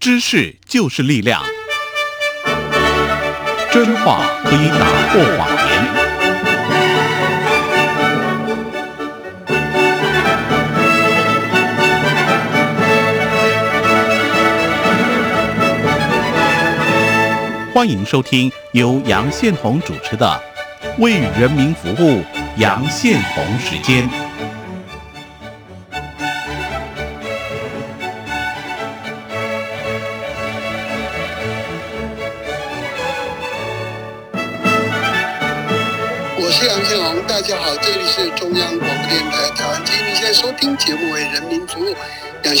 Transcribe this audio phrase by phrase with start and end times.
[0.00, 1.42] 知识就是力量，
[3.70, 5.68] 真话可以打破谎言。
[17.74, 20.26] 欢迎收听由杨宪宏主持的
[21.02, 22.22] 《为人民服务》
[22.56, 24.29] 杨宪宏时间。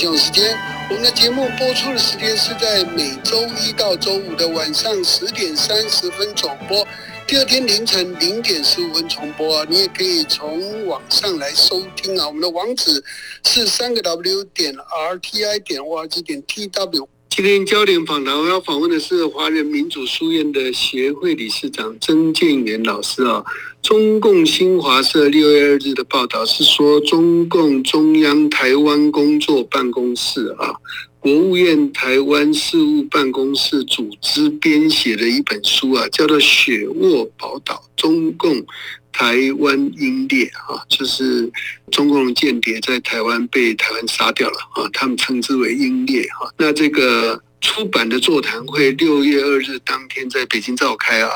[0.00, 0.56] 宪宏时间。
[0.88, 6.86] 我们的节目播出的时间是在每周一到周五的晚上十点三十分首播，
[7.26, 9.64] 第二天凌晨零点十五分重播。
[9.66, 13.04] 你也可以从网上来收听啊，我们的网址
[13.44, 17.08] 是三个 W 点 R T I 点 O R G 点 T W。
[17.30, 23.42] 今天焦点访谈，我要访问的是华人民主书院的协会理事长曾建元老师啊。
[23.80, 30.74] 中共新华社六月二日的报道是说，中共中央台湾工作办公室啊，
[31.20, 38.66] 国务院台湾事务办公室组织编写的一本书啊，叫做《雪沃宝岛：中共
[39.12, 40.44] 台湾英烈》
[40.74, 41.50] 啊，就是
[41.90, 46.48] 中共间谍在台湾被台湾杀掉了啊，他们称之为英烈啊。
[46.56, 47.42] 那这个。
[47.60, 51.30] 出版的座谈会六月二日当天在北京召开啊，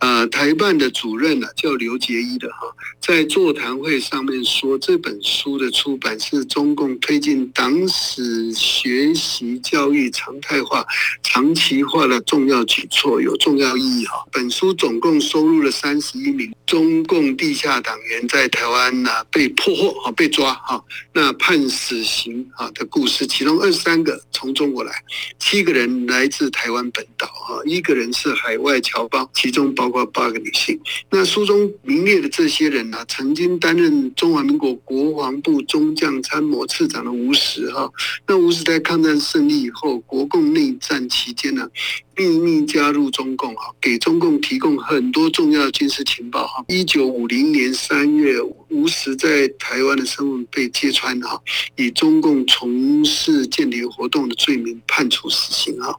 [0.00, 2.66] 呃，台办的主任呢叫刘杰一的哈，
[3.00, 10.84] 在座谈会上面说，这本书的出版是中共推进党史学习教育常态化、
[11.22, 14.24] 长期化的重要举措，有重要意义哈。
[14.32, 24.92] 本书总共收录了三十一名中共地下党员在台湾呢被破获啊被抓哈，那判死刑啊的故事，其中二十三个从中国来，
[25.38, 25.67] 七。
[25.68, 30.80] 个人来自台湾本岛啊，一个人是海外侨胞，其中包括八个女性。
[31.10, 37.90] 那书中名列的这些人呢，曾经担任中华民国国防部中将参谋次长的吴石哈。
[38.26, 41.68] 那吴石在抗战胜利以后，国共内战期间呢。
[42.18, 46.64] 秘密加入中共哈，给中共提供很多重要军事情报哈。
[46.66, 48.34] 一九五零年三月，
[48.70, 51.40] 吴石在台湾的身份被揭穿哈，
[51.76, 55.94] 以中共从事间谍活动的罪名判处死刑哈。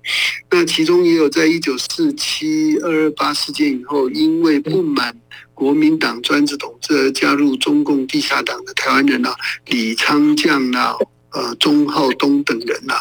[0.52, 5.16] 那其中也有在一九四七二二八事件以后，因为不满
[5.54, 9.34] 国民党专制统治而加入中共地下党的台湾人啊，
[9.68, 10.98] 李昌将啊。
[11.32, 12.96] 呃，钟浩东等人呐，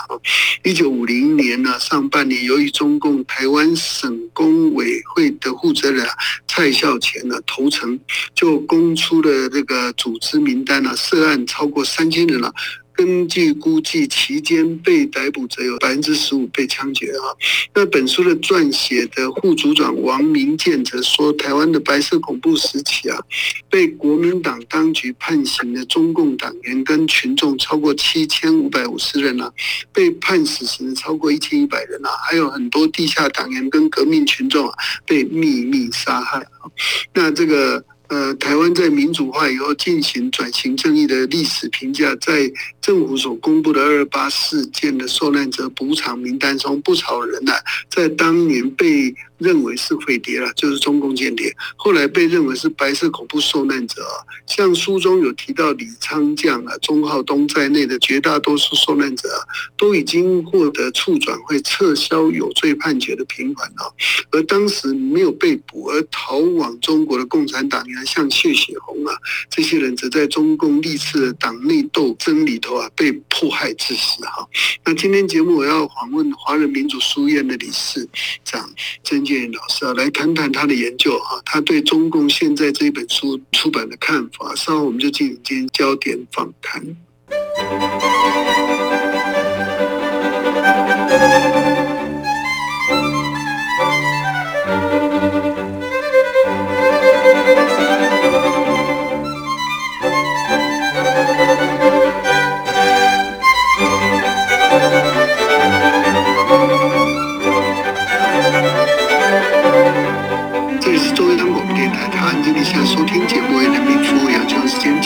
[0.62, 6.06] 一九五零年呢上半年，由于中共台湾省工委会的负责人
[6.46, 7.98] 蔡孝乾呢投诚，
[8.34, 12.52] 就公出了这个组织名单呢，涉案超过三千人了。
[12.98, 17.30] 根据估计，期间被逮捕者有百分之十五被枪决啊。
[17.72, 23.16] 那本书的撰写的副组长王明建则说，台湾的白色恐怖时期啊，
[23.70, 29.52] 被国民党当局判刑的中共党员跟群众超过七千五百五十人啊，
[29.92, 34.74] 被判死刑超过一千一百人啊，还有很多地下党员跟革命群众啊
[35.06, 36.66] 被秘密杀害啊。
[37.14, 37.84] 那这个。
[38.08, 47.52] 呃，台湾在民主化以后进行转型正义的历史评价，在政府所公布的二二八事件的受难者补偿名单中，不少人呢，
[47.90, 49.14] 在当年被。
[49.38, 51.54] 认为是匪谍了，就是中共间谍。
[51.76, 54.02] 后来被认为是白色恐怖受难者，
[54.46, 59.38] 像书中有提到李昌将啊、钟浩东在内的绝大多数受难者啊，
[59.76, 63.94] 都已经获得处转会撤销有罪判决的平反了。
[64.32, 69.14] 而当时没有被捕而逃往中国的共产党员，像谢雪红啊，
[69.48, 74.44] 这些人则在中共历次的党内斗争里头啊，被迫害致死哈。
[74.84, 78.08] 那今天节目我要访问华人民主书院的理事
[78.44, 78.68] 长
[79.04, 79.27] 曾。
[79.28, 84.54] 建老师啊，来谈谈他的研究啊，他对中共现在这一本书出版的看法。
[84.54, 86.82] 稍后我们就进行今天焦点访谈。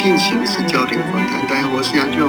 [0.03, 1.47] 进行是焦点访谈。
[1.47, 2.27] 大家好，我是杨秋。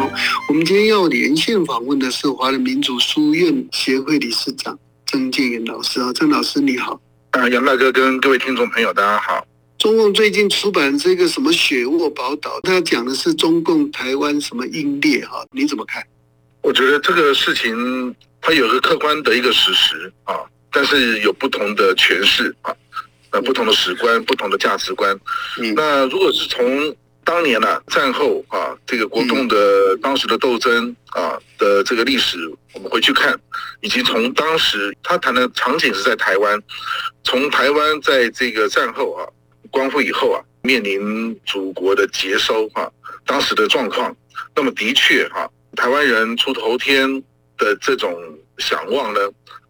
[0.48, 4.78] 我们今天要连线访问的是华人民主书院协会理事长
[5.08, 7.02] 曾建元老师啊，曾老师你好。
[7.32, 9.44] 啊，杨大哥跟各位听众朋友大家好。
[9.80, 15.44] 中共最近出版这个什么《雪沃宝岛》，他讲的是中共台湾什么英烈哈？
[15.50, 16.04] 你怎么看？
[16.62, 20.36] 我觉得这个事情它有个客观的一个事实啊，
[20.72, 22.72] 但是有不同的诠释啊，
[23.32, 25.20] 那不同的史观、不同的价值观。
[25.60, 32.38] 嗯那如果是从当年呢、战后啊，这个国共的当时的斗争啊的这个历史，
[32.74, 33.40] 我们回去看，
[33.82, 36.62] 以及从当时他谈的场景是在台湾，
[37.24, 39.26] 从台湾在这个战后啊
[39.72, 42.90] 光复以后啊，面临祖国的接收啊，
[43.26, 44.16] 当时的状况，
[44.56, 47.22] 那么的确啊、台湾人出头天
[47.58, 48.14] 的这种
[48.58, 49.20] 想望呢，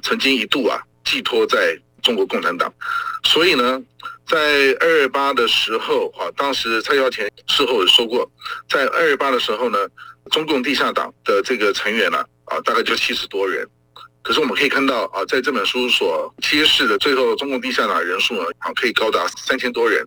[0.01, 2.73] 曾经一度啊寄托在中国共产党，
[3.23, 3.81] 所以呢，
[4.33, 8.27] 在二二八的时候啊，当时蔡耀田事后也说过，
[8.67, 9.77] 在二二八的时候呢，
[10.31, 13.63] 中共地下党的这个成员呢啊，大概就七十多人。
[14.23, 20.03] 可是我们可以看到啊，在这本书所揭示的最后中共地下党人数呢，啊，可以高达三千多人，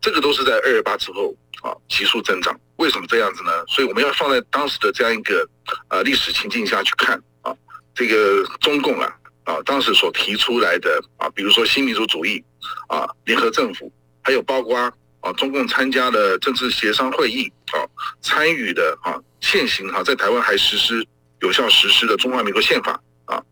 [0.00, 2.58] 这个都是在二二八之后啊急速增长。
[2.76, 3.52] 为什么这样子呢？
[3.68, 5.46] 所以我们要放在当时的这样一个
[5.88, 7.54] 啊历史情境下去看啊，
[7.94, 9.12] 这个中共啊
[9.44, 12.42] 啊当时所提出来的啊，比如说新民主主义
[12.88, 13.90] 啊，联合政府，
[14.22, 14.76] 还有包括
[15.20, 17.84] 啊中共参加的政治协商会议啊，
[18.20, 21.06] 参与的啊现行哈、在台湾还实施
[21.40, 23.42] 有效实施的中华民国宪法啊，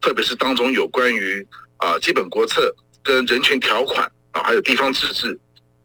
[0.00, 1.46] 特别是当中有关于
[1.78, 5.38] 啊基本国策跟人权条款啊，还有地方自治、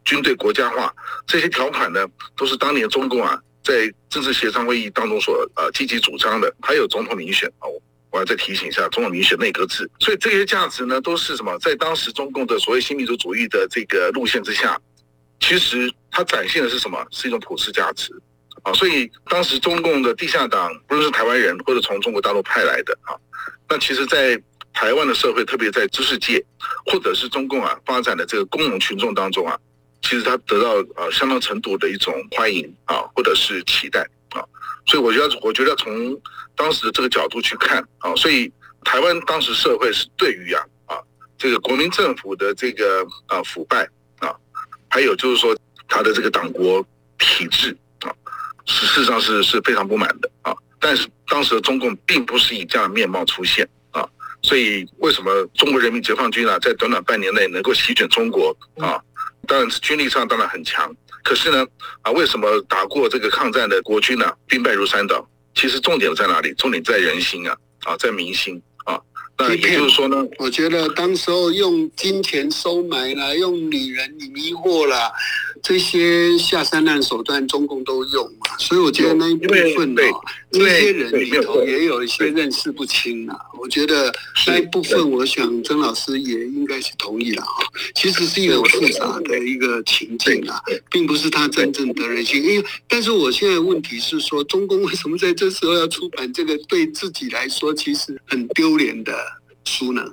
[0.05, 0.93] 军队国家化
[1.27, 2.05] 这些条款呢，
[2.35, 7.67] 都是当年中共啊在政治协商会议当中所呃积极主张的，还有总统民选啊。
[8.11, 11.57] 我要再提醒一下，总统民选内阁制，所以这些价值呢，都是什么？
[11.59, 14.79] 在当时中共的所谓新民主主义的这个路线之下，
[15.39, 17.05] 其实它展现的是什么？
[17.11, 18.11] 是一种普世价值
[18.63, 18.73] 啊。
[18.73, 23.13] 所以当时中共的地下党，不论是台湾人或者从中国大陆派来的啊，
[23.69, 24.41] 那其实，在
[24.73, 26.43] 台湾的社会，特别在知识界，
[26.85, 29.57] 或者是中共啊发展的这个工农群众当中啊，
[30.01, 34.07] 其实他得到呃相当程度的一种欢迎啊，或者是期待。
[34.89, 36.19] 所以我觉得，我觉得从
[36.55, 38.51] 当时的这个角度去看啊，所以
[38.83, 40.97] 台湾当时社会是对于啊啊
[41.37, 43.87] 这个国民政府的这个啊腐败
[44.17, 44.33] 啊，
[44.89, 45.55] 还有就是说
[45.87, 46.83] 他的这个党国
[47.19, 48.09] 体制啊，
[48.65, 50.51] 事实上是是非常不满的啊。
[50.79, 54.03] 但是当时的中共并不是以这样的面貌出现啊，
[54.41, 58.99] 所以为什么中国人民解放军啊，在短短半年内能够席卷中国啊？
[59.45, 60.91] 当然是军力上当然很强，
[61.23, 61.65] 可是呢
[62.01, 65.27] 啊，为什么打过这个抗战的国军呢、兵败如山倒？
[65.55, 66.53] 其实重点在哪里？
[66.53, 68.99] 重点在人心啊啊，在民心啊。
[69.37, 75.11] 那也就是说呢，我觉得当时候用金钱收买了，用女人迷惑啦，
[75.61, 78.57] 这些下三滥手段，中共都用嘛。
[78.57, 80.21] 所以我觉得那一部分呢哦，
[80.51, 83.35] 这些人里头也有一些认识不清啊。
[83.59, 84.13] 我觉得
[84.47, 87.63] 那一部分，我想曾老师也应该是同意了哈。
[87.95, 92.43] 其实是一个很复杂的一个情境啊，并不是他真正的人心。
[92.43, 99.13] 因为，但是我现在问题是说，中共为什么在这时候要出版这个对自己来说其实很丢脸的
[99.65, 100.03] 书呢？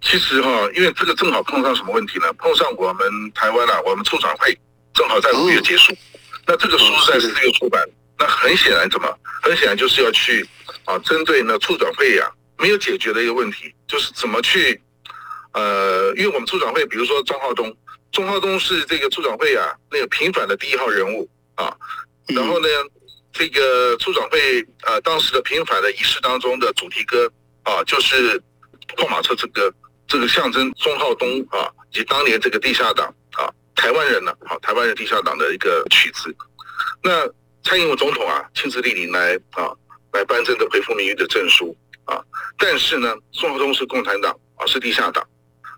[0.00, 2.32] 其实哈、因为这个正好碰上什么问题呢？
[2.34, 3.04] 碰上我们
[3.34, 4.56] 台湾啊，我们促转会
[4.98, 5.96] 正好在五月结束，
[6.44, 7.80] 那这个书是在四月出版，
[8.18, 9.08] 那很显然怎么？
[9.40, 10.44] 很显然就是要去
[10.86, 12.28] 啊，针对呢促转会呀、
[12.58, 14.82] 没有解决的一个问题，就是怎么去
[15.52, 17.72] 呃，因为我们促转会，比如说钟浩东，
[18.10, 21.72] 钟浩东是这个促转会啊那个平反的第一号人物啊，
[22.26, 22.68] 然后呢，
[23.32, 27.30] 这个促转会啊当时的平反的仪式当中的主题歌
[27.62, 28.42] 啊，就是
[28.96, 29.72] 破马车这个
[30.08, 33.14] 这个象征钟浩东啊以及当年这个地下党啊
[33.78, 36.34] 台湾人呢啊台湾人地下党的一个曲子。
[37.02, 37.24] 那
[37.62, 39.70] 蔡英文总统啊亲自莅临来啊
[40.12, 42.20] 来颁证的回复名誉的证书啊，
[42.58, 45.24] 但是呢，宋浩东是共产党啊是地下党。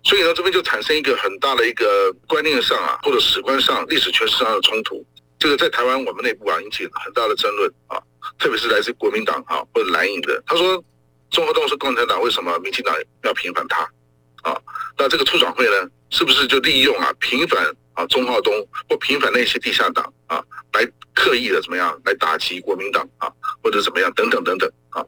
[0.03, 5.05] 所以呢，这边就产生一个很大的一个观念上啊，或者史观上、历史诠释上的冲突。
[5.37, 8.01] 这个在台湾我们内部啊引起很大的争论啊，
[8.39, 10.83] 特别是来自国民党啊或者蓝营的，他说
[11.29, 13.81] 宋和东是共产党，为什么民进党要平反他？
[14.41, 14.59] 啊，
[14.97, 18.53] 那这个促转会呢，是不是就利用啊平反啊钟浩东
[18.89, 20.43] 或平反那些地下党啊，
[20.73, 23.31] 来刻意的怎么样来打击国民党啊，
[23.61, 25.03] 或者怎么样等等等等啊？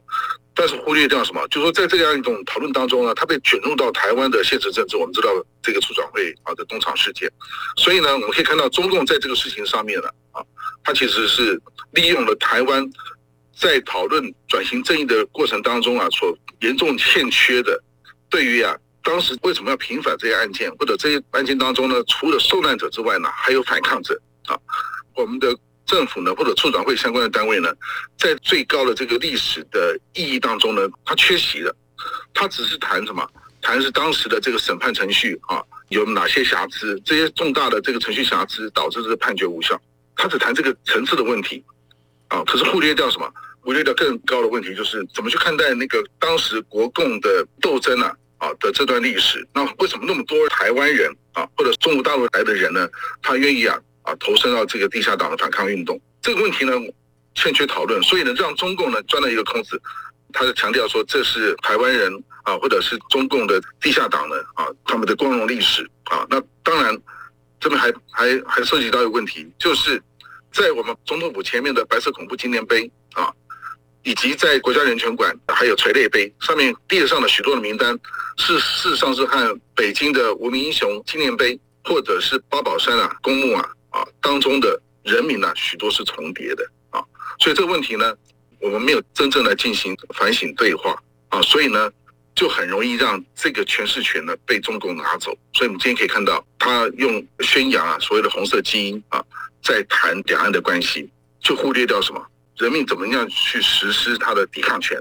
[0.56, 1.44] 但是忽略掉什么？
[1.48, 4.96] 就是说，在这样一种讨论当中呢，它被卷入到台湾的现实政治。
[4.96, 5.28] 我们知道
[5.60, 7.28] 这个促转会啊的东厂事件，
[7.76, 10.40] 所以呢，我们可以看到中共在这个事情上面呢啊，
[10.84, 11.60] 它其实是
[11.90, 12.88] 利用了台湾
[13.58, 17.82] 在讨论转型正义的过程当中啊所严重欠缺的，
[18.30, 24.58] 对于啊当时为什么要平反这些案件，或者这些案件当中呢，除了受难者之外呢，还有反抗者啊，
[25.14, 25.56] 我们的。
[25.86, 27.70] 政府呢，或者促转会相关的单位呢，
[28.18, 31.76] 在最高的这个历史的意义当中呢，它缺席了。
[32.32, 33.22] 它只是谈什么？
[33.60, 36.98] 谈是当时的这个审判程序啊，有哪些瑕疵？
[37.04, 39.78] 这些重大的这个程序瑕疵导致这个判决无效。
[40.16, 41.62] 他只谈这个层次的问题
[42.28, 43.30] 啊，可是忽略掉什么？
[43.60, 48.10] 忽略掉更高的问题，就是怎么去看待那个当时国共的斗争啊
[48.44, 49.46] 啊的这段历史？
[49.54, 52.86] 那为什么那么多台湾人啊，或者中国大陆来的人呢，
[53.22, 55.98] 他愿意啊啊投身到这个地下党的反抗运动？
[56.20, 56.72] 这个问题呢，
[57.34, 59.80] 欠缺讨论，所以呢，让中共呢钻了一个空子，
[60.32, 66.26] 他就强调说这是台湾人啊，或者是中共的地下党呢啊他们的光荣历史啊。
[66.28, 66.94] 那当然，
[67.58, 70.02] 这边还还还涉及到一个问题，就是
[70.52, 72.90] 在我们总统府前面的白色恐怖纪念碑。
[74.04, 77.98] 以及在国家人权馆还有垂泪碑上面列上了许多的名单，
[78.36, 87.02] 是事实上是和北京的无名英雄纪念碑或者是八宝山啊公墓啊啊当中的人民呢许多是重叠的啊，
[87.40, 88.14] 所以这个问题呢，
[88.60, 90.96] 我们没有真正的进行反省对话
[91.30, 91.90] 啊，所以呢
[92.34, 95.36] 就很容易让这个诠释权呢被中共拿走。
[95.54, 99.24] 所以我们今天可以看到，他用宣扬啊所谓的红色基因啊，
[99.62, 101.08] 在谈两岸的关系，
[101.40, 102.20] 就忽略掉什么？
[102.58, 104.96] 人民怎么样去实施他的抵抗权，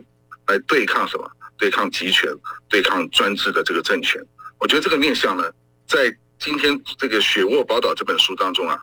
[0.47, 1.29] 来对抗什么？
[1.55, 2.29] 对抗集权、
[2.67, 4.21] 对抗专制的这个政权。
[4.59, 5.49] 我觉得这个面向呢，
[5.87, 8.77] 在今天这个《雪沃宝岛》这本书当中啊，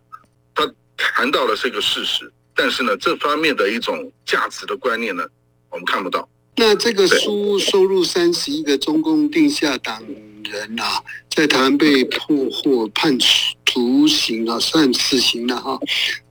[0.54, 5.26] 他谈到了这个事实，但是呢，这方面的一种价值的观念呢，
[5.68, 6.26] 我们看不到。
[6.56, 10.02] 那这个书收录三十一个中共地下党
[10.44, 13.26] 人啊，在台湾被破获判处。
[13.72, 15.78] 徒刑啊，算死刑了哈。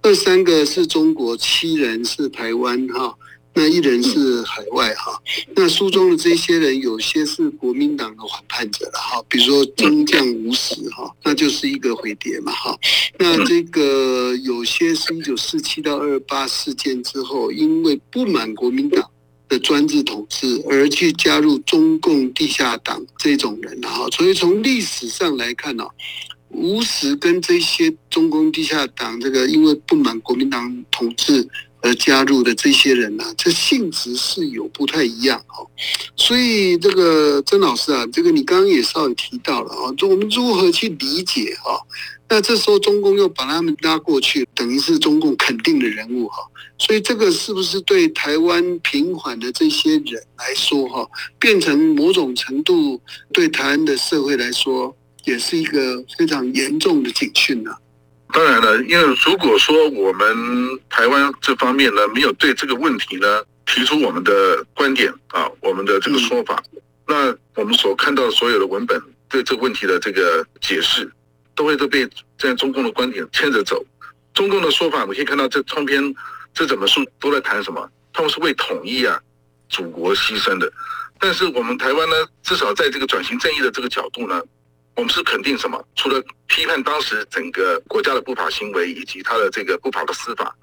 [0.01, 3.15] 二三个是中国，七人是台湾哈。
[3.53, 5.17] 那一人是海外哈。
[5.55, 9.23] 那书中的这些人，有些是国民党的反叛者了哈。
[9.29, 12.77] 比如说中将吴石哈，那就是一个回谍嘛哈。
[13.17, 19.09] 那这个有些是一九四七到二八事件之后，因为不满国民党
[19.47, 24.07] 的专制统治而去加入中共地下党这种人哈。
[24.11, 25.85] 所以从历史上来看呢。
[26.49, 31.47] 吴石跟这些中共地下党，这个因为不满国民党统治
[31.81, 35.65] 而加入的这些人呢，这性质是有不太一样哦。
[36.15, 41.79] 所以这个曾老师啊，这个你刚刚也稍微提到了啊，我们如何去理解啊？
[42.31, 46.37] 那这时候中共又把他们拉过去，等于是中共肯定的人物哈。
[46.77, 51.07] 所以这个是不是对台湾平缓的这些人来说哈，
[51.39, 53.01] 变成某种程度
[53.31, 54.95] 对台湾的社会来说？
[55.29, 57.71] 也是一个非常严重的警讯呢。
[58.31, 66.61] 当然了，因为如果说我们台湾这方面呢，没有对这个问题呢提出我们的观点啊，我们的这个说法，
[67.07, 71.11] 那我们所看到所有的文本对这个问题的这个解释，
[71.55, 72.07] 都会都被
[72.37, 73.83] 在中共的观点牵着走。
[74.33, 76.13] 中共的说法，我可以看到这通篇
[76.53, 77.89] 这整本书都在谈什么？
[78.13, 79.19] 他们是为统一啊，
[79.69, 80.71] 祖国牺牲的。
[81.19, 84.39] 但是我们台湾呢，至少在这个转型正义的这个角度呢。
[84.95, 85.81] 我们是肯定什么？
[85.95, 90.53] 除了批判当时整个国家的不法行为以及他的这个不法的司法，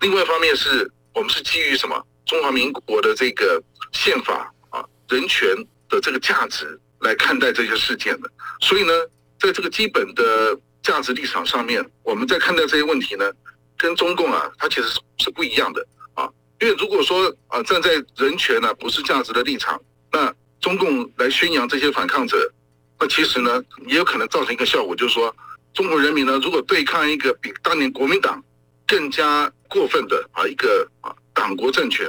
[0.00, 2.00] 另外一方面是我们是基于什么？
[2.24, 3.60] 中华民国的这个
[3.92, 5.48] 宪法啊，人权
[5.88, 8.30] 的这个价值来看待这些事件的。
[8.60, 8.92] 所以呢，
[9.40, 13.28] 在这个基本的价值立场上面，我们在看待这些问题呢，
[13.76, 15.84] 跟中共啊，它其实是是不一样的
[16.14, 16.30] 啊。
[16.60, 19.82] 因为如果说啊，站在人权呢不是价值的立场，
[20.12, 22.52] 那中共来宣扬这些反抗者。
[23.00, 25.34] 那其实呢，也有可能造成一个效果，就是说，
[25.72, 28.44] 中国人民呢，如果对抗一个比当年国民党
[28.86, 32.06] 更加过分的啊一个啊党国政权，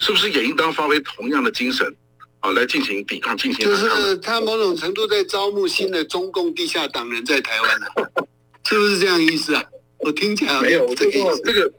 [0.00, 1.86] 是不是也应当发挥同样的精神
[2.40, 7.86] 啊来进行抵抗、进行就是他某种程度在招募新的中共地下党人在台湾呢，
[8.66, 9.64] 是不是这样意思啊？
[9.98, 11.40] 我听起来没有这个意思。
[11.44, 11.72] 这个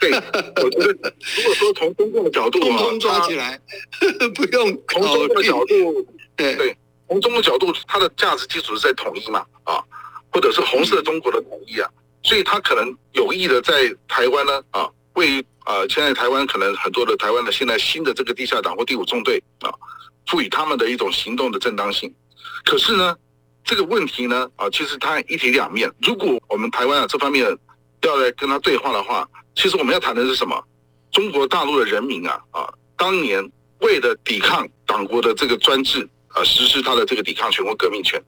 [0.00, 3.60] 对，我觉得如果说从中共的角度啊，抓起来，
[4.34, 6.76] 不用从中共的角度，对对。
[7.10, 9.82] 从中国角度，它的价值基础是在统一嘛，啊，
[10.32, 11.90] 或者是红色中国的统一啊，
[12.22, 19.74] 所以他可能有意的在台湾呢，啊，为啊现在台湾可能很多的台湾的现在新的这个地下党或第五纵队啊，
[20.28, 22.14] 赋予他们的一种行动的正当性。
[22.64, 23.16] 可是呢，
[23.64, 25.92] 这个问题呢，啊，其实它一体两面。
[26.02, 27.44] 如果我们台湾啊这方面
[28.02, 30.64] 要来跟他对话的话，其实我们要谈的是什么？
[31.10, 33.50] 中国大陆的人民啊，啊，当年
[33.80, 36.08] 为了抵抗党国的这个专制。
[36.32, 38.22] 啊，实施他的这个抵抗权或革命权。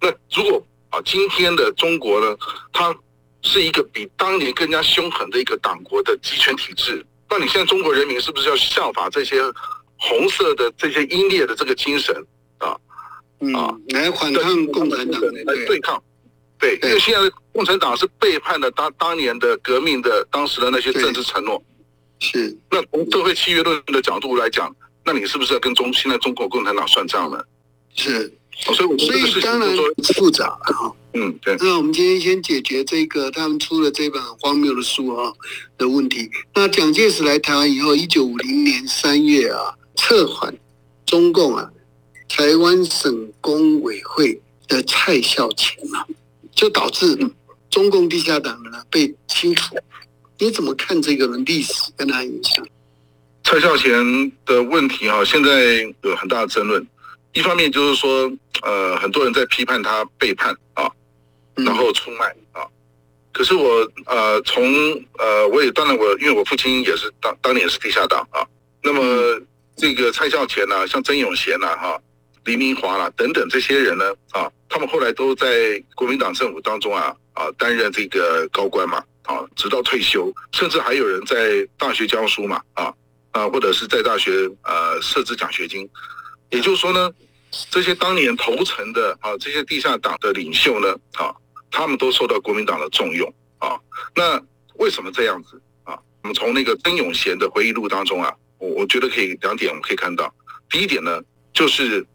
[0.00, 2.36] 那如果啊，今天的中国呢，
[2.72, 2.94] 它
[3.42, 9.40] 是一个比当年更加凶狠的一个党国的集权体制，那你现在中国人民是不是要效法这些
[9.96, 12.14] 红色的这些英烈的这个精神
[12.58, 12.76] 啊？
[13.54, 16.02] 啊，来反抗共产党，来对抗？
[16.58, 21.62] 对，因为现在共产党是背叛了当当年的革命的当时的那些政治承诺。
[22.18, 22.56] 是。
[22.70, 24.74] 那从社会契约论的角度来讲。
[25.04, 27.38] 那你是不是要跟中现在中国共产党算账呢？
[27.94, 29.76] 是，所以我所以当然
[30.14, 30.92] 复杂哈。
[31.12, 35.32] 嗯，对，那我们今天先解决这个他们出了这本荒谬的书啊
[35.78, 36.28] 的问题。
[36.54, 40.52] 那蒋介石来台湾以后，一九五零年三月啊，撤换
[41.06, 41.70] 中共啊
[42.28, 46.04] 台湾省工委会的蔡孝乾啊，
[46.52, 47.16] 就导致
[47.70, 49.76] 中共地下党呢被清除。
[50.38, 52.66] 你怎么看这个历史跟他影响？
[53.44, 56.84] 蔡孝乾的问题啊，现在有很大的争论。
[57.32, 58.32] 一方面就是说，
[58.62, 60.90] 呃，很多人在批判他背叛啊。
[61.56, 62.66] 然后出卖啊，
[63.32, 64.64] 可是我呃从
[65.18, 68.44] 呃我也当然我因为我父亲也是当当年是地下党啊，
[68.82, 69.40] 那么
[69.76, 71.96] 这个蔡孝乾呐，像曾永贤呐哈，
[72.44, 82.92] 黎明华啦等等这些人呢啊，他们后来都在国民党政府当中啊啊担任这个高官嘛啊，直到退休，甚至还有人在大学教书嘛啊
[83.34, 84.30] 啊或者是在大学
[84.62, 85.86] 呃设置奖学金，
[86.50, 87.10] 也就是说呢，
[87.70, 91.30] 这些当年投诚的啊这些地下党的领袖呢啊。
[91.76, 93.76] 他们都受到国民党的重用啊，
[94.14, 94.40] 那
[94.76, 95.98] 为什么这样子啊？
[96.22, 100.32] 我们从那个曾永贤的回忆录当中啊，我我觉得可以两点我们可以看到。
[100.70, 101.20] 第一点呢，
[101.52, 102.06] 就是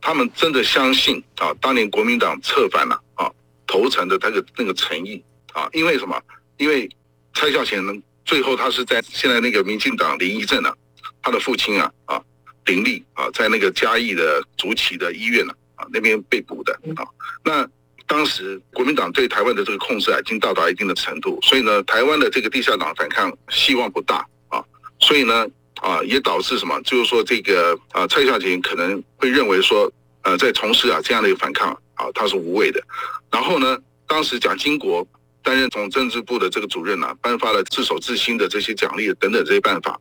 [0.00, 3.30] 他们真的相信啊，当年国民党策反了啊，
[3.66, 6.18] 投诚的那个那个诚意啊，因为什么？
[6.56, 6.88] 因为
[7.34, 7.92] 蔡孝乾呢，
[8.24, 10.74] 最后他是在现在那个民进党临沂镇啊，
[11.22, 12.22] 他的父亲啊啊
[12.64, 17.04] 林立啊，在那个嘉义的竹崎的医院呢啊那边被捕的啊，
[17.44, 17.68] 那。
[18.04, 24.62] 当时国民党对台湾的这个控制啊，已经到达一定的程度，所以呢，台湾的这个地下党反抗希望不大啊，
[24.98, 25.46] 所以呢，
[25.80, 26.78] 啊，也导致什么？
[26.82, 29.90] 就是说这个啊，蔡孝琴可能会认为说，
[30.24, 32.82] 呃，在从事啊这样的一个反抗啊，他是无谓的。
[33.30, 35.06] 然后呢，当时蒋经国
[35.42, 40.00] 担任总政治部的这个主任呢，颁发了自首自新的这些奖励等等这些办法，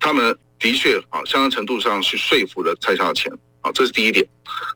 [0.00, 4.26] 他们的确啊，相当程度上去说服了蔡孝乾啊，这是第一点。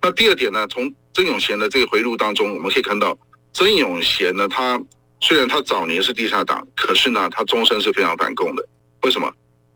[0.01, 3.19] 那第二点呢，从曾永贤的这个回路当中，我们可以看到，
[3.53, 4.81] 曾永贤呢，他
[5.21, 8.69] 虽然他早年是地下党，可是呢，他终身是非常反共的。
[9.03, 9.33] 为什么？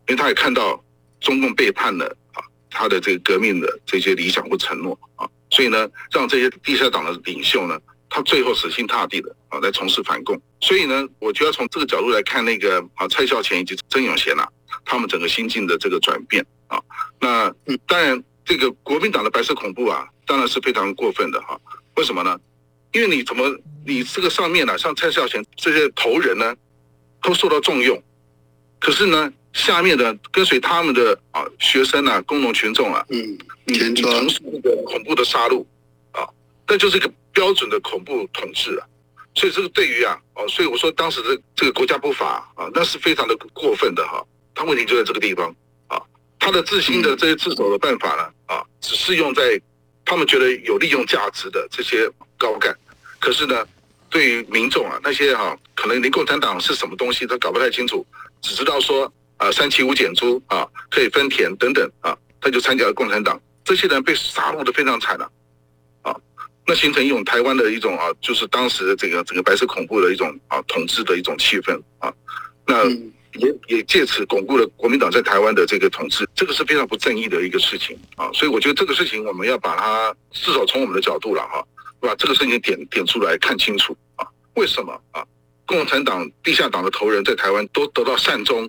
[0.07, 0.81] 因为他也看到
[1.19, 7.77] 中共背叛了啊，他的这个革命的这些理想或承诺啊，所以呢，让这些地下党的领袖呢，
[8.17, 10.41] 他最后死心塌地的啊，来从事反共。
[10.59, 14.43] 所以呢，我就要从这个角度来看那个啊，蔡孝乾以及曾永贤呐，
[14.83, 16.81] 他们整个心境的这个转变啊。
[17.19, 17.53] 那
[17.85, 20.07] 当然，这个国民党的白色恐怖啊。
[20.25, 21.57] 当然是非常过分的哈，
[21.95, 22.37] 为什么呢？
[22.91, 26.53] 因为你怎么你这个上面呢，像蔡孝乾这些头人呢，
[27.21, 28.01] 都受到重用，
[28.77, 35.63] 可是呢，下面的跟随他们的啊学生啊、工农群众啊，嗯，你你从事那个恐怖的杀戮
[36.11, 36.27] 啊，
[36.67, 38.83] 那就是一个标准的恐怖统治啊。
[39.35, 44.25] 所以这个对于啊，哦，所以我说当时的这个国家不法啊，那是非常的过分的哈。
[44.55, 45.55] 他问题就在这个地方
[45.87, 46.01] 啊，
[46.39, 49.61] 他的自新的这些自首的办法呢，啊，只适用在。
[50.09, 52.73] 他们觉得有利用价值的这些高干，
[53.19, 53.67] 可是呢，
[54.09, 58.07] 对于民众啊，那些哈可能连共产党是什么东西都搞不太清楚，
[58.41, 63.37] 只知道说啊三七五减租啊可以分田等等啊，他就参加了共产党。
[63.65, 65.29] 这些人被杀戮的非常惨了，啊，
[66.67, 72.13] 那形成一种台湾的一种啊，就是当时的这个整个白色恐怖的一种啊统治的一种气氛啊，
[72.67, 72.83] 那。
[73.33, 78.31] 也也借此巩固了国民党在台湾的这个统治，这个是非常不正义的一个事情啊！
[78.33, 81.63] 所以我觉得这个事情我们要把它至少从我们的角度了哈，
[81.99, 84.25] 把这个事情点点出来看清楚啊！
[84.55, 85.23] 为什么啊？
[85.67, 88.67] 共产党地下党的头人在台湾都得到善终，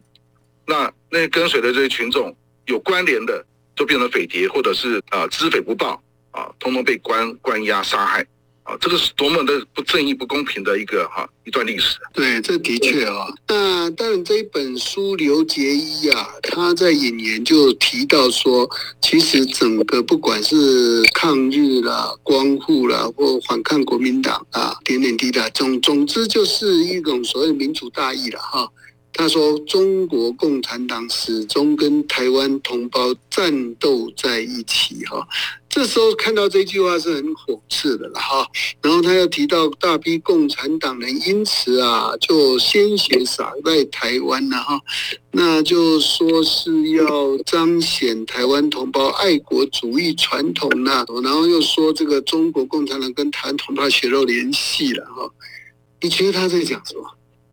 [0.66, 3.42] 那那些跟随的这些群众有关联的
[3.74, 8.26] 都变成匪谍，或者是啊知匪不报啊，通通被关关押杀害。
[8.64, 11.96] 啊，这个是多么的不正义、不公平的一个哈一段历史。
[12.12, 13.26] 对，这的确啊。
[13.48, 18.68] 那当然，这一本书刘杰一啊，他在引言就提到说，
[19.00, 28.70] 其实整个不管是抗日啦、光复啦，或反抗国民党啊，点点滴滴，总总之就是一种所谓民主大义了哈。
[29.14, 35.26] 他说：“中国共产党始终跟台湾同胞战斗在一起。”哈，
[35.78, 38.44] 这时候看到这句话是很讽刺的了哈。
[38.82, 44.80] 然后他又提到大批共产党人因此啊，就鲜血洒在台湾了哈。
[45.30, 51.06] 那就说是要彰显台湾同胞爱国主义传统呐。
[51.22, 55.30] 然后又说这个中国共产党跟台湾同胞血肉联系了哈。
[56.00, 57.08] 你觉得他在讲什么？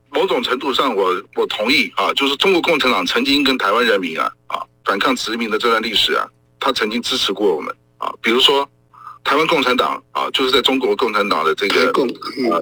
[0.09, 6.25] 某种程度上，我我同意啊，就是中国共产党曾经跟台湾人民啊啊反抗殖民的这段历史啊，
[6.59, 8.11] 他曾经支持过我们啊。
[8.21, 8.67] 比如说，
[9.23, 11.89] 台湾共产党啊，就是在中国共产党的这个
[12.51, 12.59] 啊，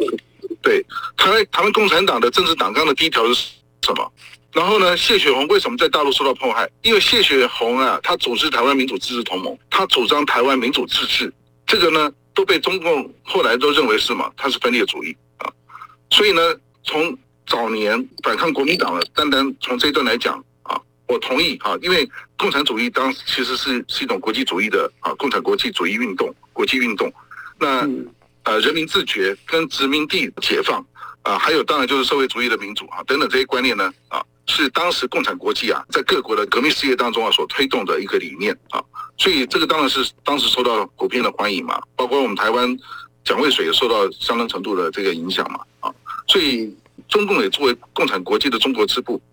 [0.62, 0.86] 对
[1.18, 3.50] 台湾台湾共产党的政治党纲的第一条是
[3.82, 4.12] 什么？
[4.54, 6.70] 然后呢，谢雪红为什么在大陆受到迫害？
[6.84, 11.34] 因为谢雪红啊，他组织台湾民主自治同盟，他主张台湾民主自治，
[11.66, 15.52] 这个呢都被中共后来都认为是嘛，他是分裂主义啊。
[16.12, 17.18] 所以呢，从
[17.48, 20.44] 早年反抗国民党的，单单从这一段来讲啊，
[21.08, 27.12] 我同意啊，因为共产主义当时其实是是一种国际主义的啊，共产国际主义运动，国际运动。
[27.60, 27.88] 那
[28.44, 30.86] 呃，人民自觉跟殖民地解放
[31.22, 38.84] 啊，还有当然就是社会主义的民主啊等等这些观念呢啊，是当时共产国际啊在各国的革命事业当中啊所推动的一个理念啊。
[39.18, 42.78] 所以这个当然是当时受到普遍的欢迎嘛，包括我们台湾
[43.24, 45.94] 蒋渭水也受到相当程度的这个影响嘛啊。
[46.28, 46.76] 所以
[47.08, 49.22] 中共也作为共产国际的中国支部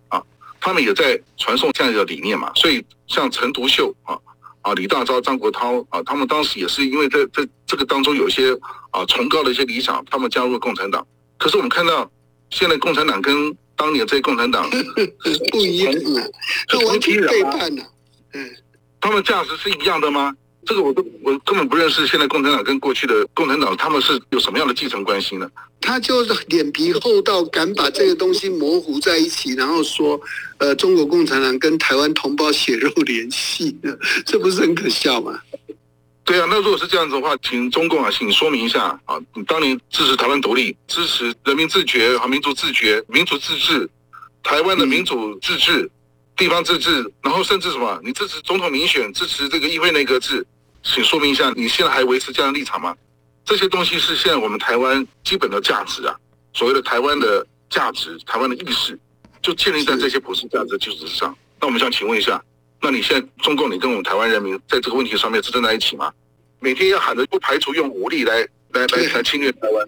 [0.61, 2.49] 他们也在传送这样一个理念嘛。
[2.55, 4.17] 所以像陈独秀啊。
[4.63, 8.55] 啊，李大钊、张国焘啊，他们当时也是因为在在这个当中有一些
[8.91, 11.03] 啊崇高的一些理想，他们加入了共产党。
[11.39, 12.07] 可是我们看到，
[12.51, 14.69] 现在共产党跟当年这些共产党
[15.51, 16.21] 不一样啊，
[16.69, 17.81] 是完全背叛的。
[18.33, 18.51] 嗯，
[18.99, 20.31] 他们价值是一样的吗？
[20.65, 22.05] 这个我都我根本不认识。
[22.05, 25.49] 现在共产党跟过去的共产党，他们是有什么样的继承关系呢？
[25.79, 30.21] 他就是脸皮厚到敢把这个东西模糊在一起，然后说，
[30.59, 33.75] 呃，中国共产党跟台湾同胞血肉联系，
[34.25, 35.39] 这不是很可笑吗？
[36.23, 43.89] 对啊，那如果是这样子的话，请中共啊，请说明一下啊，你当年支持台湾独立，支持人民自觉和民族自觉、民主自治，
[44.43, 45.89] 台湾的民主自治、
[46.41, 50.43] 地方自治，然后甚至什么，你支持总统民选，支持这个议会内阁制，
[50.81, 52.95] 请说明一下，你现在还维持这样的立场吗？
[53.45, 56.15] 这些东西是现在我们台湾基本的价值啊，
[56.51, 58.97] 所谓的台湾的价值、台湾的意识，
[59.39, 61.37] 就建立在这些普世价值基础之上。
[61.59, 62.43] 那我们想请问一下，
[62.81, 66.11] 那你现在中共，你跟我们台湾人民在这个问题上面是站在一起吗？
[66.59, 69.87] 每天要喊着不排除用武力来来来来侵略台湾。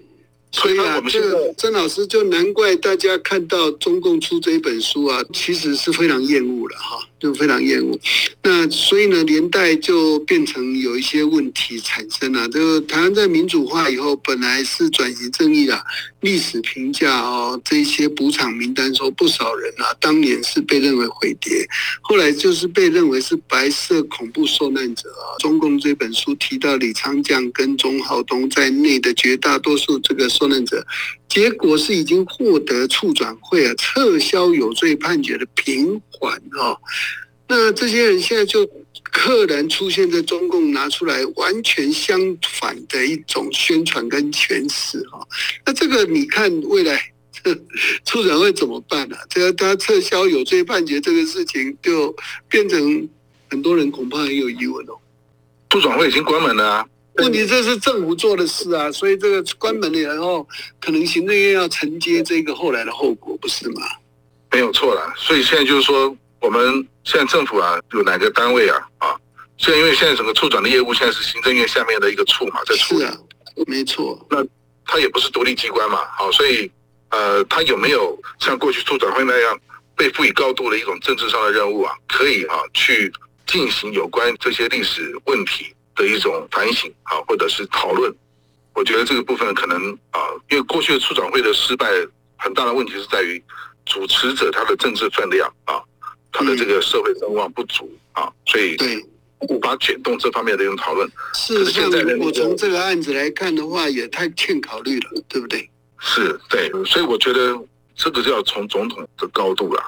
[0.53, 7.99] 所以啊，这个曾老师就难怪大家看到中共出这一本书啊，其实是非常厌恶了哈，就非常厌恶。
[8.43, 12.47] 那所以呢，连带就变成有一些问题产生了。
[12.49, 15.83] 这个台湾在民主化以后，本来是转型正义啊，
[16.21, 21.67] 历史评价哦，这些补偿名单说不少人啊，当年是被认为毁谍，
[22.01, 25.33] 后来就是被认为是白色恐怖受难者啊。
[25.39, 30.29] 中共这本书提到李昌将跟钟浩东在内的绝大多数这个。
[30.43, 30.85] 受难者，
[31.29, 36.75] 结果是已经获得处转会啊，撤销有罪判决的平缓啊。
[37.47, 38.69] 那这些人现在就
[39.09, 45.25] 赫然出现在中共拿出来完全相反的一种宣传跟诠释哈。
[45.65, 47.01] 那这个你看未来
[48.03, 49.15] 处转会怎么办呢？
[49.29, 52.13] 这个他撤销有罪判决这个事情，就
[52.49, 53.07] 变成
[53.49, 54.99] 很多人恐怕很有疑问哦。
[55.69, 56.85] 处转会已经关门了啊。
[57.15, 60.47] 问题这是政府做的事啊，所以这个关门了以后，
[60.81, 63.81] 可能行政院要承接这个后来的后果，不是吗？
[64.51, 69.15] 没有错了，所以现在就是说，我们现在政府啊，有哪个单位啊啊？
[69.57, 73.05] 现在因为现在整个处长的业务现在是行政院下面的一个处嘛，在处理。
[73.05, 73.15] 啊，
[73.67, 74.25] 没错。
[74.29, 74.43] 那
[74.85, 76.69] 他也不是独立机关嘛，好，所以
[77.09, 79.59] 呃，他有没有像过去处长会那样
[79.95, 81.93] 被赋予高度的一种政治上的任务啊？
[82.07, 83.13] 可以啊，去
[83.45, 85.73] 进行有关这些历史问题。
[85.95, 88.13] 的一种反省啊，或者是讨论，
[88.73, 91.87] 我觉得这个部分可能啊，因为过去的处长会的失败，
[92.37, 93.41] 很大的问题是在于
[93.85, 95.81] 主持者他的政治分量啊，
[96.31, 99.05] 他的这个社会声望不足啊，所以对
[99.49, 101.09] 无法卷动这方面的一种讨论。
[101.33, 105.69] 是现在我从这个案子来看的话，也太欠考虑了，对不对？
[105.99, 107.57] 是对，所以我觉得
[107.95, 109.81] 这个就要从总统的高度了。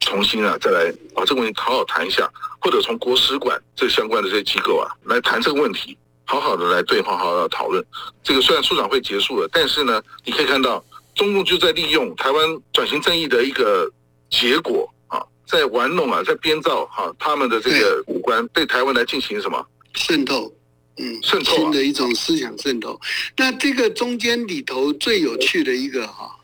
[0.00, 7.84] 重新啊，再来把这个问题好好谈一下，或者从国史馆这相关的这些机构啊来谈这个问题，好好的来对话，好好的讨论。
[8.22, 13.90] 这个虽然书展会结束了，但是呢，你可以看到中共就在利用台湾转型正义的一个
[14.30, 20.52] 结果啊，在玩弄啊，在编造哈他们的这个五官对台湾来进行什么渗透，
[20.96, 23.00] 嗯，渗透新的一种思想渗透。
[23.36, 26.34] 那这个中间里头最有趣的一个哈。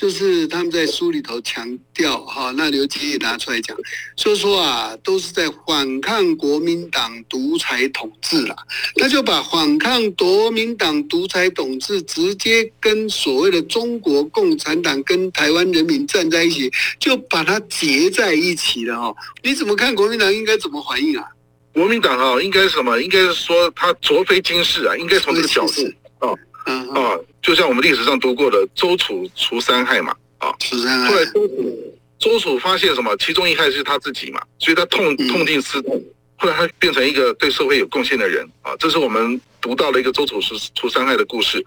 [0.00, 3.76] 就是他们在书里头强调哈，那刘基也拿出来讲，
[4.16, 8.56] 就说啊，都是在反抗国民党独裁统治了，
[8.96, 19.14] 他就把反抗国民党独裁统治直接跟所谓的中国共产党跟台湾人民站在一起，就把它结在一起了哈。
[19.42, 21.26] 你怎么看国民党应该怎么反应啊？
[21.74, 22.98] 国民党哈，应该是什么？
[23.02, 25.82] 应该是说他卓非今世啊，应该从这个角度
[26.20, 26.38] 哦。
[26.66, 31.08] 啊，就像我们历史上读过的周楚除三害嘛，啊，除三害。
[31.08, 33.16] 后来周楚周楚发现什么？
[33.16, 36.02] 其中一害是他自己嘛，所以他痛痛定思痛，
[36.36, 38.76] 后来他变成一个对社会有贡献的人啊。
[38.78, 41.64] 这是我们读到了一个周楚除除三害的故事。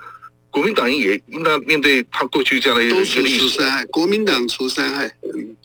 [0.52, 3.40] 国民党也应当面对他过去这样的一个历史。
[3.40, 5.08] 除三害，国民党除三害。
[5.34, 5.56] 嗯，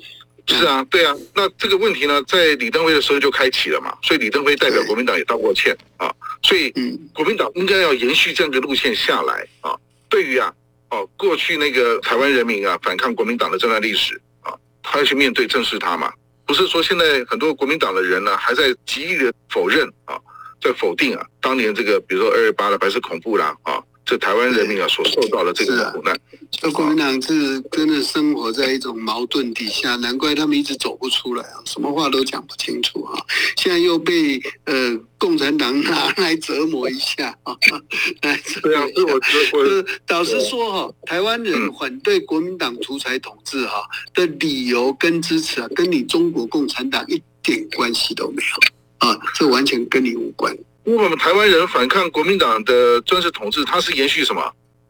[0.49, 6.11] 是啊，对啊，那这个问题呢，在李登辉的时候就开启了嘛，所以李登辉代表国民党也道过歉啊，
[6.43, 6.73] 所以
[7.13, 9.77] 国民党应该要延续这样的路线下来啊。
[10.09, 10.53] 对于啊，
[10.91, 16.13] 哦，过去那个台湾人民啊反抗国民党的这段历史啊，他要去面对正视他嘛，
[16.47, 20.19] 不是说现在很多国民党的人呢还在极力的否认啊，
[20.63, 23.83] 在否定啊，当年这个比如说二二八的白色恐怖啦啊。
[24.09, 26.19] 这台湾人民啊所受到的这个苦难，
[26.51, 33.23] 这国民党是真的生活在一种矛盾底下，难怪他们一直走不出来啊，什么话都讲不清楚啊。
[33.59, 37.55] 现在又被呃共产党拿来折磨一下啊，
[38.23, 43.83] 来对啊，我我老实说哈，台湾人反对国民党独裁统治哈
[44.15, 50.57] 的理由跟支持啊，跟你中国共产党一点关系都没有啊，这完全跟你无关。
[50.97, 54.43] 我们台湾人反抗国民党的专制统治，它是延续什么？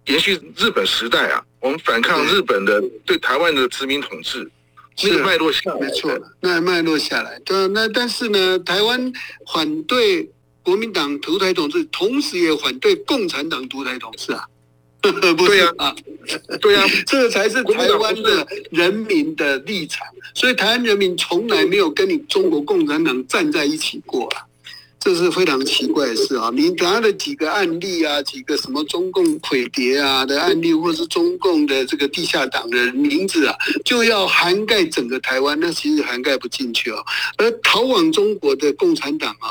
[0.06, 1.44] 延续日本时代啊！
[1.60, 4.48] 我们反抗日本的对台湾的殖民统治，
[5.02, 7.38] 那个脉络下来，没错，那脉络下来。
[7.44, 9.12] 对，那但是呢，台湾
[9.52, 10.30] 反对
[10.62, 14.44] 国民党独裁统治，同时也反对共产党独裁统治啊！
[15.02, 15.94] 对呀，啊，
[16.60, 20.06] 对呀， 这个才是台湾的人民的立场。
[20.34, 24.46] 所以台湾人民从来没有跟你中国共产党站在一起过啊！
[25.08, 26.50] 这是非常奇怪的事啊！
[26.54, 36.98] 你拿了几个案例啊，几个什么中共匪谍啊的案例，或是中共的这个地下党的名字啊，就要涵盖整个台湾，那其实涵盖不进去啊。
[37.38, 39.48] 而逃往中国的共产党啊，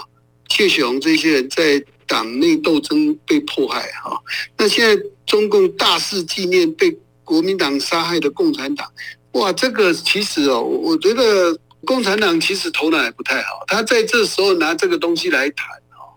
[0.47, 4.15] 谢雪红这些人在党内斗争被迫害哈，
[4.59, 8.87] 那现在中共大肆纪念被国民党杀害的共产党，
[9.31, 11.57] 哇，这个其实哦，我觉得。
[11.87, 16.11] 共产党其实头脑也不太好，他在这时候拿这个东西来谈哦，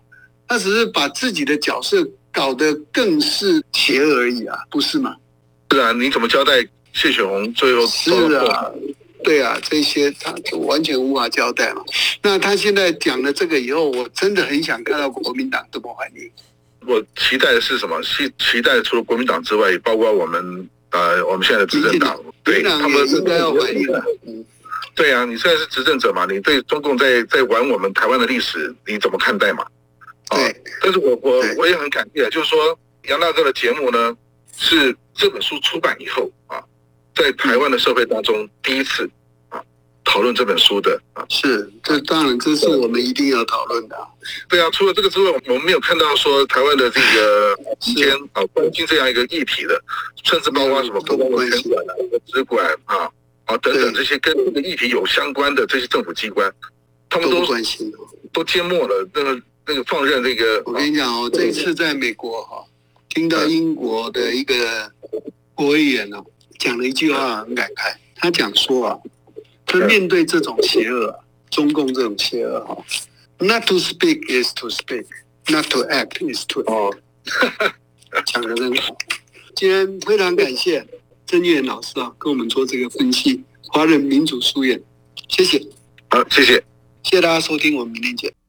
[0.45, 5.15] 他只是把自己的角色搞得更是邪恶而已啊，不是吗？
[5.69, 7.87] 是啊，你怎么交代谢雪红最后？
[7.87, 8.69] 是啊，
[9.23, 11.81] 对啊，这些他就完全无法交代嘛。
[12.21, 16.29] 那他现在讲了这个以后，我真的很想看到国民党怎么反应。
[16.85, 18.01] 我期待的是什么？
[18.03, 24.03] 期期待除了国民党之外，也包括我们呃，我们现在的执政党，对他们应该要反应的。
[24.93, 26.25] 对啊，你现在是执政者嘛？
[26.29, 29.63] 你对中共在在玩我们台湾的历史，你怎么看待嘛？
[30.29, 30.37] 啊，
[30.81, 32.77] 但是我我我也很感谢，就是说
[33.09, 34.15] 杨大哥的节目呢，
[34.57, 36.61] 是这本书出版以后啊，
[37.15, 39.09] 在台湾的社会当中第一次
[39.49, 39.61] 啊
[40.03, 41.25] 讨论这本书的啊。
[41.29, 43.97] 是，这当然这是我们一定要讨论的。
[44.47, 49.81] 对啊，除了这个之外，我们没有看到说台湾的这个之间啊关心这样一个议题的，
[50.23, 51.93] 甚至包括什么公共关系管啊、
[52.27, 53.09] 资管啊。
[53.51, 56.49] 啊，等等，这些跟这个议题有相关的这些政府机关，
[57.09, 57.91] 他们都关心，
[58.31, 59.09] 都缄默了。
[59.13, 62.63] 那个那个放任那个，我跟你讲哦，这一次在美国哈，
[63.09, 64.89] 听到英国的一个
[65.53, 66.23] 国会议员呢
[66.59, 68.97] 讲了一句话很感慨，他讲说啊，
[69.65, 71.13] 他面对这种邪恶，
[71.49, 72.77] 中共这种邪恶哈
[73.39, 76.95] ，not to speak is to speak，not to act is to 哦，
[78.25, 78.95] 讲的真好。
[79.55, 80.87] 今天非常感谢。
[81.31, 84.83] 郑燕老师啊，跟我们做这个分析，华人民主书院，
[85.29, 85.65] 谢谢。
[86.09, 86.61] 好，谢谢，
[87.03, 88.40] 谢谢大家收听，我们明天见。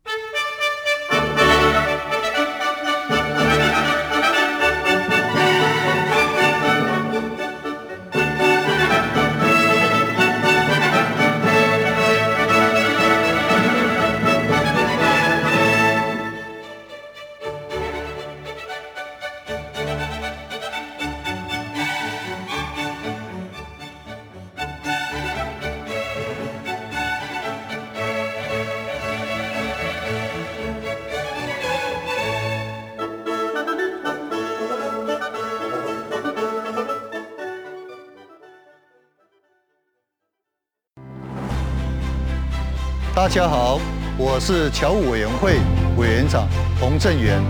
[43.23, 43.79] 大家好，
[44.19, 45.61] 我是侨务委员会
[45.97, 46.49] 委员长
[46.81, 47.41] 洪正元，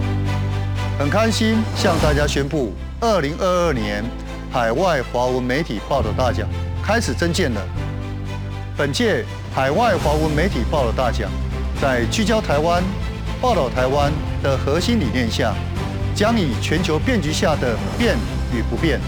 [0.98, 4.04] 很开心向大家宣布，二零二二年
[4.52, 6.46] 海外华文媒体报道大奖
[6.84, 7.62] 开始增建了。
[8.76, 11.30] 本届海外华文媒体报道大奖，
[11.80, 12.82] 在聚焦台湾、
[13.40, 15.54] 报道台湾的核心理念下，
[16.14, 18.18] 将以全球变局下的变
[18.54, 19.00] 与不变，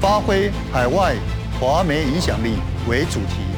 [0.00, 1.16] 发挥海外
[1.58, 2.52] 华媒影响力
[2.88, 3.57] 为主题。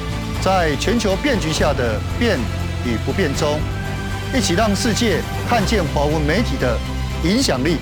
[0.43, 2.39] 在全球变局下的变
[2.83, 3.59] 与不变中，
[4.33, 6.77] 一起让世界看见华文媒体的
[7.23, 7.77] 影响力。